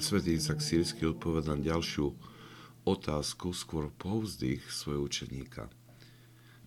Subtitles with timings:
[0.00, 2.16] Svetý Izak Sírsky odpoveda na ďalšiu
[2.88, 5.68] otázku, skôr povzdych svojho učeníka.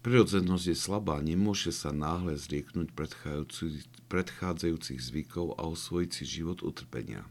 [0.06, 2.94] Prirodzenosť je slabá, nemôže sa náhle zrieknúť
[4.06, 7.26] predchádzajúcich zvykov a osvojiť si život utrpenia.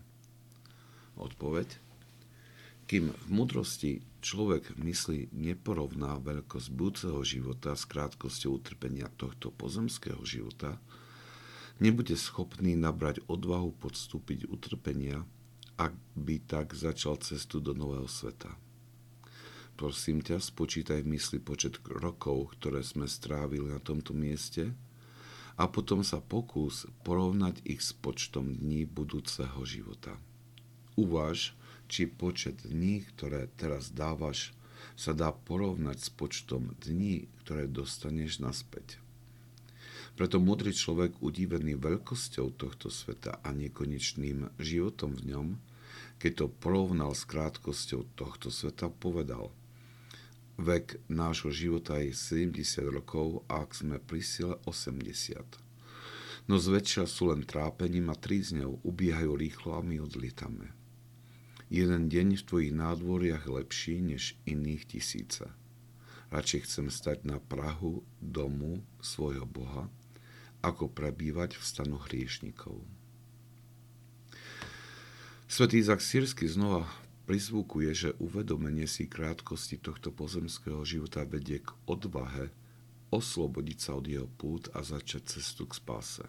[1.15, 1.71] Odpoveď?
[2.91, 10.83] Kým v mudrosti človek myslí neporovná veľkosť budúceho života s krátkosťou utrpenia tohto pozemského života,
[11.79, 15.23] nebude schopný nabrať odvahu podstúpiť utrpenia,
[15.77, 18.53] ak by tak začal cestu do nového sveta.
[19.77, 24.77] Prosím ťa, spočítaj v mysli počet rokov, ktoré sme strávili na tomto mieste
[25.57, 30.17] a potom sa pokús porovnať ich s počtom dní budúceho života.
[30.95, 31.57] Uváž,
[31.89, 34.53] či počet dní, ktoré teraz dávaš,
[34.97, 39.01] sa dá porovnať s počtom dní, ktoré dostaneš naspäť.
[40.23, 45.49] Preto múdry človek, udívený veľkosťou tohto sveta a nekonečným životom v ňom,
[46.23, 49.51] keď to porovnal s krátkosťou tohto sveta, povedal–
[50.63, 55.43] Vek nášho života je 70 rokov a ak sme pri sile 80.
[56.47, 60.71] No zväčša sú len trápením a trízňou, ubiehajú rýchlo a my odlietame.
[61.67, 65.51] Jeden deň v tvojich nádvoriach lepší než iných tisíce.
[66.31, 69.91] Radšej chcem stať na Prahu domu svojho Boha,
[70.63, 72.81] ako prebývať v stanu hriešnikov.
[75.51, 76.89] Svetý Izak Sírsky znova
[77.29, 82.49] prizvukuje, že uvedomenie si krátkosti tohto pozemského života vedie k odvahe
[83.13, 86.25] oslobodiť sa od jeho pút a začať cestu k spáse.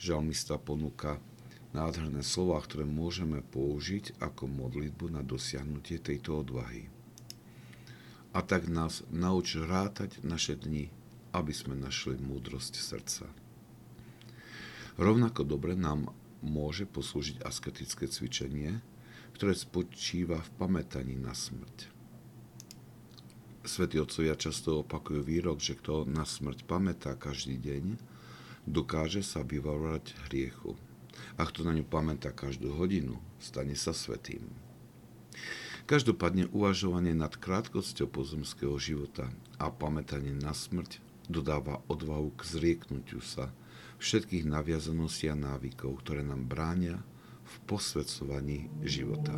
[0.00, 1.20] Žalmista ponúka
[1.76, 6.88] nádherné slova, ktoré môžeme použiť ako modlitbu na dosiahnutie tejto odvahy.
[8.32, 10.88] A tak nás nauč rátať naše dni,
[11.32, 13.26] aby sme našli múdrosť srdca.
[15.00, 16.12] Rovnako dobre nám
[16.44, 18.84] môže poslúžiť asketické cvičenie,
[19.32, 21.88] ktoré spočíva v pamätaní na smrť.
[23.62, 27.96] Svetí otcovia často opakujú výrok, že kto na smrť pamätá každý deň,
[28.66, 30.74] dokáže sa vyvarovať hriechu.
[31.38, 34.42] A kto na ňu pamätá každú hodinu, stane sa svetým.
[35.86, 39.30] Každopádne uvažovanie nad krátkosťou pozemského života
[39.62, 43.54] a pamätanie na smrť dodáva odvahu k zrieknutiu sa
[44.02, 46.98] všetkých naviazaností a návykov, ktoré nám bránia
[47.42, 49.34] v posvedcovaní života.